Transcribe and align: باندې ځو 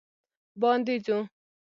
باندې 0.61 0.95
ځو 1.05 1.17